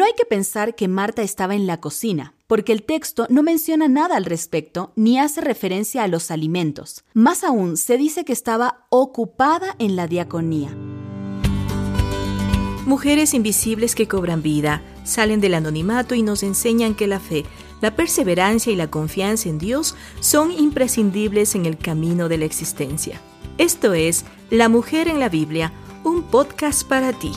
[0.00, 3.86] No hay que pensar que Marta estaba en la cocina, porque el texto no menciona
[3.86, 7.04] nada al respecto ni hace referencia a los alimentos.
[7.12, 10.74] Más aún, se dice que estaba ocupada en la diaconía.
[12.86, 17.44] Mujeres invisibles que cobran vida, salen del anonimato y nos enseñan que la fe,
[17.82, 23.20] la perseverancia y la confianza en Dios son imprescindibles en el camino de la existencia.
[23.58, 25.74] Esto es La Mujer en la Biblia,
[26.04, 27.32] un podcast para ti.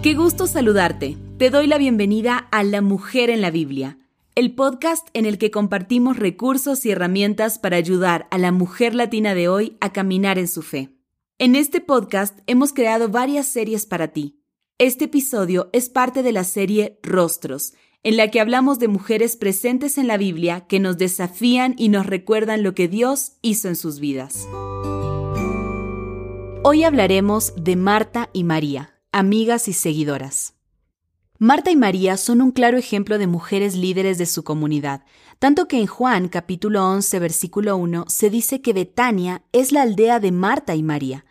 [0.00, 1.16] Qué gusto saludarte.
[1.38, 3.98] Te doy la bienvenida a La Mujer en la Biblia,
[4.36, 9.34] el podcast en el que compartimos recursos y herramientas para ayudar a la mujer latina
[9.34, 10.90] de hoy a caminar en su fe.
[11.38, 14.40] En este podcast hemos creado varias series para ti.
[14.78, 19.98] Este episodio es parte de la serie Rostros, en la que hablamos de mujeres presentes
[19.98, 23.98] en la Biblia que nos desafían y nos recuerdan lo que Dios hizo en sus
[23.98, 24.46] vidas.
[26.62, 30.54] Hoy hablaremos de Marta y María amigas y seguidoras.
[31.38, 35.04] Marta y María son un claro ejemplo de mujeres líderes de su comunidad,
[35.38, 40.20] tanto que en Juan capítulo 11 versículo 1 se dice que Betania es la aldea
[40.20, 41.24] de Marta y María.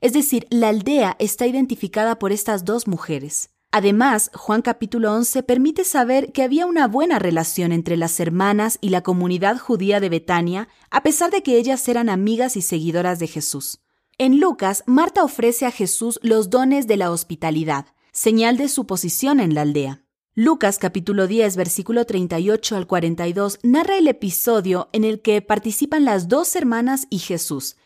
[0.00, 3.50] Es decir, la aldea está identificada por estas dos mujeres.
[3.72, 8.90] Además, Juan capítulo 11 permite saber que había una buena relación entre las hermanas y
[8.90, 13.26] la comunidad judía de Betania, a pesar de que ellas eran amigas y seguidoras de
[13.26, 13.80] Jesús.
[14.20, 19.38] En Lucas, Marta ofrece a Jesús los dones de la hospitalidad, señal de su posición
[19.38, 20.02] en la aldea.
[20.34, 26.26] Lucas capítulo 10 versículo 38 al 42 narra el episodio en el que participan las
[26.26, 27.76] dos hermanas y Jesús.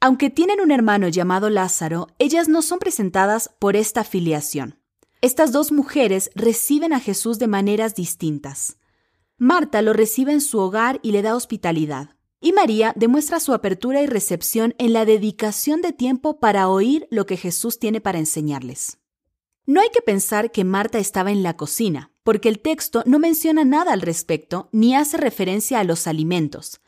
[0.00, 4.78] Aunque tienen un hermano llamado Lázaro, ellas no son presentadas por esta filiación.
[5.22, 8.76] Estas dos mujeres reciben a Jesús de maneras distintas.
[9.38, 12.16] Marta lo recibe en su hogar y le da hospitalidad.
[12.40, 17.26] Y María demuestra su apertura y recepción en la dedicación de tiempo para oír lo
[17.26, 18.98] que Jesús tiene para enseñarles.
[19.66, 23.64] No hay que pensar que Marta estaba en la cocina, porque el texto no menciona
[23.64, 26.80] nada al respecto ni hace referencia a los alimentos.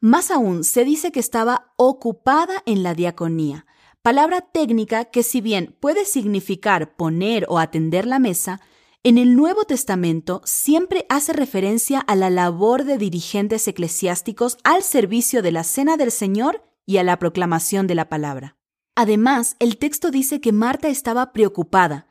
[0.00, 3.66] Más aún, se dice que estaba ocupada en la diaconía,
[4.02, 8.60] palabra técnica que si bien puede significar poner o atender la mesa,
[9.02, 15.40] en el Nuevo Testamento siempre hace referencia a la labor de dirigentes eclesiásticos al servicio
[15.42, 18.58] de la cena del Señor y a la proclamación de la palabra.
[18.94, 22.08] Además, el texto dice que Marta estaba preocupada.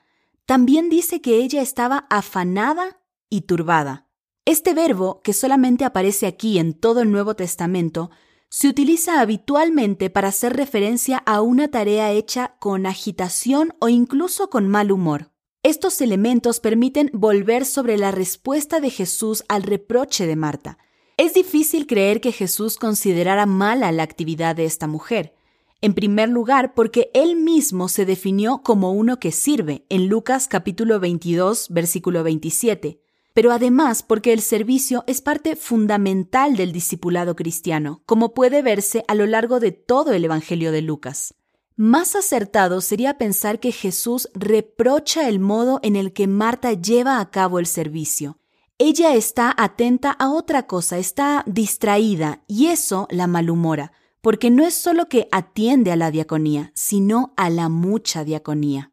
[0.47, 4.07] También dice que ella estaba afanada y turbada.
[4.45, 8.09] Este verbo, que solamente aparece aquí en todo el Nuevo Testamento,
[8.49, 14.67] se utiliza habitualmente para hacer referencia a una tarea hecha con agitación o incluso con
[14.67, 15.29] mal humor.
[15.69, 20.79] Estos elementos permiten volver sobre la respuesta de Jesús al reproche de Marta.
[21.15, 25.35] Es difícil creer que Jesús considerara mala la actividad de esta mujer.
[25.81, 30.99] En primer lugar, porque él mismo se definió como uno que sirve en Lucas capítulo
[30.99, 32.99] 22, versículo 27,
[33.35, 39.13] pero además porque el servicio es parte fundamental del discipulado cristiano, como puede verse a
[39.13, 41.35] lo largo de todo el Evangelio de Lucas.
[41.81, 47.31] Más acertado sería pensar que Jesús reprocha el modo en el que Marta lleva a
[47.31, 48.37] cabo el servicio.
[48.77, 54.73] Ella está atenta a otra cosa, está distraída, y eso la malhumora, porque no es
[54.73, 58.91] solo que atiende a la diaconía, sino a la mucha diaconía.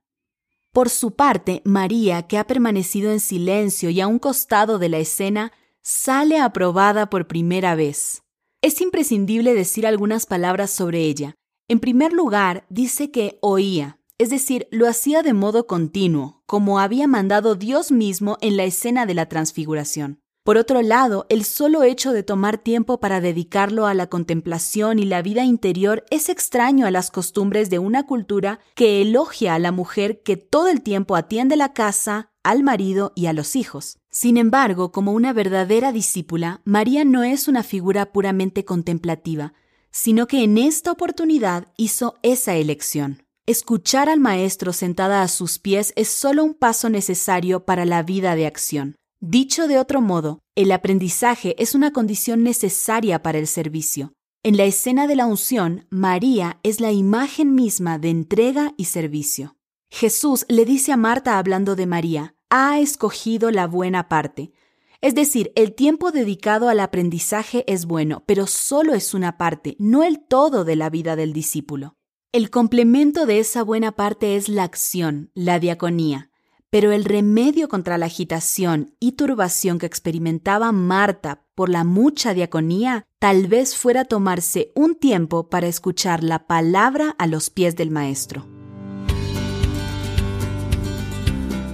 [0.71, 4.99] Por su parte, María, que ha permanecido en silencio y a un costado de la
[4.99, 5.51] escena,
[5.83, 8.23] sale aprobada por primera vez.
[8.63, 11.35] Es imprescindible decir algunas palabras sobre ella,
[11.69, 17.07] en primer lugar, dice que oía, es decir, lo hacía de modo continuo, como había
[17.07, 20.21] mandado Dios mismo en la escena de la transfiguración.
[20.45, 25.05] Por otro lado, el solo hecho de tomar tiempo para dedicarlo a la contemplación y
[25.05, 29.73] la vida interior es extraño a las costumbres de una cultura que elogia a la
[29.73, 33.99] mujer que todo el tiempo atiende la casa, al marido y a los hijos.
[34.09, 39.53] Sin embargo, como una verdadera discípula, María no es una figura puramente contemplativa,
[39.97, 43.23] sino que en esta oportunidad hizo esa elección.
[43.47, 48.35] Escuchar al Maestro sentada a sus pies es solo un paso necesario para la vida
[48.35, 48.97] de acción.
[49.21, 54.13] Dicho de otro modo, el aprendizaje es una condición necesaria para el servicio.
[54.43, 59.57] En la escena de la unción, María es la imagen misma de entrega y servicio.
[59.91, 64.53] Jesús le dice a Marta hablando de María, ha escogido la buena parte,
[65.01, 70.03] es decir, el tiempo dedicado al aprendizaje es bueno, pero solo es una parte, no
[70.03, 71.97] el todo de la vida del discípulo.
[72.33, 76.31] El complemento de esa buena parte es la acción, la diaconía,
[76.71, 83.07] pero el remedio contra la agitación y turbación que experimentaba Marta por la mucha diaconía
[83.19, 88.56] tal vez fuera tomarse un tiempo para escuchar la palabra a los pies del Maestro.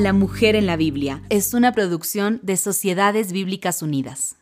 [0.00, 4.39] La Mujer en la Biblia es una producción de Sociedades Bíblicas Unidas.